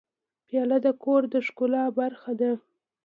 پیاله 0.47 0.77
د 0.85 0.87
کور 1.03 1.21
د 1.33 1.35
ښکلا 1.45 1.83
برخه 1.99 2.31
ده. 2.41 2.51